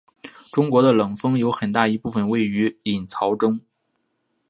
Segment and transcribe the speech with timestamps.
[0.51, 3.59] 中国的冷锋有很大一部分位于隐槽中。